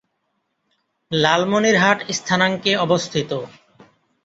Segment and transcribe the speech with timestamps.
[1.11, 3.31] লালমনিরহাট স্থানাঙ্কে অবস্থিত।